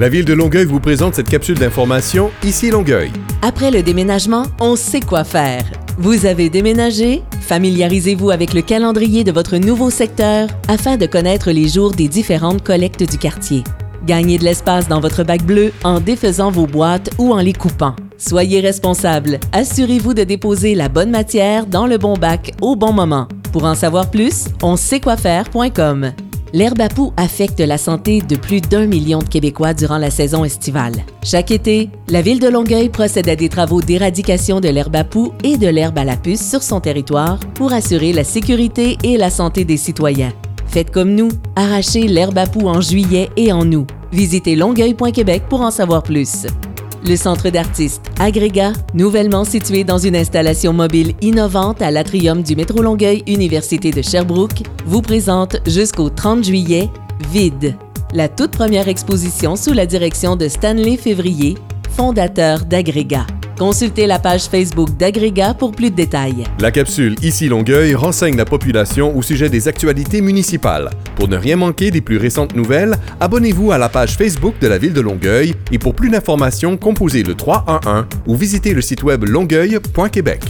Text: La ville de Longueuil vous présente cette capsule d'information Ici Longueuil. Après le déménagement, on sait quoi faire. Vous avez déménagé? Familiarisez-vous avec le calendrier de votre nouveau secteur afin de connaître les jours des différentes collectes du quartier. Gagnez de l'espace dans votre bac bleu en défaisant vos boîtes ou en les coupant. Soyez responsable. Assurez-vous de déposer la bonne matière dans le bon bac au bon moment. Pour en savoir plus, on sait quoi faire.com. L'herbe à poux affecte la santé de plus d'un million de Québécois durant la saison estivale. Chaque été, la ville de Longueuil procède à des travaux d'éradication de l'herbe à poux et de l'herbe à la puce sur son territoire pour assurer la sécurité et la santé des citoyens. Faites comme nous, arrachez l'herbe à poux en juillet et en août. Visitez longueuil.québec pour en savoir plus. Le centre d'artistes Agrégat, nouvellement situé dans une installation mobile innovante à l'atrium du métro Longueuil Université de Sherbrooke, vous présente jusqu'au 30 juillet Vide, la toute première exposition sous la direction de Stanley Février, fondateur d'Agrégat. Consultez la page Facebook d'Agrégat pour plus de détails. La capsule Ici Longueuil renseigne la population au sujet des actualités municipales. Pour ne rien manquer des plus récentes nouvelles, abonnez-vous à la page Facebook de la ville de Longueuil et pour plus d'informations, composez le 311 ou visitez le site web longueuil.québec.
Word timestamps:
La 0.00 0.08
ville 0.08 0.24
de 0.24 0.32
Longueuil 0.32 0.64
vous 0.64 0.80
présente 0.80 1.14
cette 1.14 1.28
capsule 1.28 1.58
d'information 1.58 2.30
Ici 2.42 2.70
Longueuil. 2.70 3.10
Après 3.42 3.70
le 3.70 3.82
déménagement, 3.82 4.44
on 4.58 4.74
sait 4.74 5.02
quoi 5.02 5.24
faire. 5.24 5.62
Vous 5.98 6.24
avez 6.24 6.48
déménagé? 6.48 7.22
Familiarisez-vous 7.42 8.30
avec 8.30 8.54
le 8.54 8.62
calendrier 8.62 9.24
de 9.24 9.30
votre 9.30 9.58
nouveau 9.58 9.90
secteur 9.90 10.48
afin 10.68 10.96
de 10.96 11.04
connaître 11.04 11.50
les 11.50 11.68
jours 11.68 11.90
des 11.90 12.08
différentes 12.08 12.64
collectes 12.64 13.02
du 13.02 13.18
quartier. 13.18 13.62
Gagnez 14.06 14.38
de 14.38 14.44
l'espace 14.44 14.88
dans 14.88 15.00
votre 15.00 15.22
bac 15.22 15.42
bleu 15.42 15.70
en 15.84 16.00
défaisant 16.00 16.50
vos 16.50 16.66
boîtes 16.66 17.10
ou 17.18 17.34
en 17.34 17.40
les 17.40 17.52
coupant. 17.52 17.94
Soyez 18.16 18.60
responsable. 18.60 19.38
Assurez-vous 19.52 20.14
de 20.14 20.24
déposer 20.24 20.74
la 20.74 20.88
bonne 20.88 21.10
matière 21.10 21.66
dans 21.66 21.86
le 21.86 21.98
bon 21.98 22.14
bac 22.14 22.54
au 22.62 22.74
bon 22.74 22.94
moment. 22.94 23.28
Pour 23.52 23.64
en 23.64 23.74
savoir 23.74 24.10
plus, 24.10 24.46
on 24.62 24.76
sait 24.76 25.00
quoi 25.00 25.18
faire.com. 25.18 26.12
L'herbe 26.52 26.80
à 26.80 26.88
poux 26.88 27.12
affecte 27.16 27.60
la 27.60 27.78
santé 27.78 28.22
de 28.22 28.36
plus 28.36 28.60
d'un 28.60 28.86
million 28.86 29.20
de 29.20 29.24
Québécois 29.24 29.72
durant 29.72 29.98
la 29.98 30.10
saison 30.10 30.44
estivale. 30.44 30.94
Chaque 31.22 31.52
été, 31.52 31.90
la 32.08 32.22
ville 32.22 32.40
de 32.40 32.48
Longueuil 32.48 32.88
procède 32.88 33.28
à 33.28 33.36
des 33.36 33.48
travaux 33.48 33.80
d'éradication 33.80 34.60
de 34.60 34.68
l'herbe 34.68 34.96
à 34.96 35.04
poux 35.04 35.32
et 35.44 35.56
de 35.56 35.68
l'herbe 35.68 35.98
à 35.98 36.04
la 36.04 36.16
puce 36.16 36.48
sur 36.48 36.62
son 36.62 36.80
territoire 36.80 37.38
pour 37.54 37.72
assurer 37.72 38.12
la 38.12 38.24
sécurité 38.24 38.98
et 39.04 39.16
la 39.16 39.30
santé 39.30 39.64
des 39.64 39.76
citoyens. 39.76 40.32
Faites 40.66 40.90
comme 40.90 41.14
nous, 41.14 41.30
arrachez 41.54 42.08
l'herbe 42.08 42.38
à 42.38 42.46
poux 42.46 42.68
en 42.68 42.80
juillet 42.80 43.30
et 43.36 43.52
en 43.52 43.70
août. 43.72 43.88
Visitez 44.12 44.56
longueuil.québec 44.56 45.44
pour 45.48 45.60
en 45.60 45.70
savoir 45.70 46.02
plus. 46.02 46.46
Le 47.06 47.16
centre 47.16 47.48
d'artistes 47.48 48.10
Agrégat, 48.18 48.72
nouvellement 48.94 49.44
situé 49.44 49.84
dans 49.84 49.98
une 49.98 50.16
installation 50.16 50.72
mobile 50.72 51.14
innovante 51.22 51.80
à 51.80 51.90
l'atrium 51.90 52.42
du 52.42 52.54
métro 52.56 52.82
Longueuil 52.82 53.22
Université 53.26 53.90
de 53.90 54.02
Sherbrooke, 54.02 54.62
vous 54.84 55.00
présente 55.00 55.56
jusqu'au 55.66 56.10
30 56.10 56.44
juillet 56.44 56.90
Vide, 57.30 57.76
la 58.12 58.28
toute 58.28 58.50
première 58.50 58.88
exposition 58.88 59.56
sous 59.56 59.72
la 59.72 59.86
direction 59.86 60.36
de 60.36 60.48
Stanley 60.48 60.96
Février, 60.96 61.56
fondateur 61.90 62.64
d'Agrégat. 62.64 63.26
Consultez 63.60 64.06
la 64.06 64.18
page 64.18 64.44
Facebook 64.44 64.88
d'Agrégat 64.96 65.52
pour 65.52 65.72
plus 65.72 65.90
de 65.90 65.94
détails. 65.94 66.44
La 66.60 66.70
capsule 66.70 67.14
Ici 67.22 67.46
Longueuil 67.46 67.94
renseigne 67.94 68.34
la 68.34 68.46
population 68.46 69.14
au 69.14 69.20
sujet 69.20 69.50
des 69.50 69.68
actualités 69.68 70.22
municipales. 70.22 70.88
Pour 71.14 71.28
ne 71.28 71.36
rien 71.36 71.56
manquer 71.56 71.90
des 71.90 72.00
plus 72.00 72.16
récentes 72.16 72.56
nouvelles, 72.56 72.96
abonnez-vous 73.20 73.70
à 73.70 73.76
la 73.76 73.90
page 73.90 74.16
Facebook 74.16 74.54
de 74.62 74.66
la 74.66 74.78
ville 74.78 74.94
de 74.94 75.02
Longueuil 75.02 75.54
et 75.70 75.78
pour 75.78 75.94
plus 75.94 76.08
d'informations, 76.08 76.78
composez 76.78 77.22
le 77.22 77.34
311 77.34 78.06
ou 78.26 78.34
visitez 78.34 78.72
le 78.72 78.80
site 78.80 79.02
web 79.02 79.24
longueuil.québec. 79.24 80.40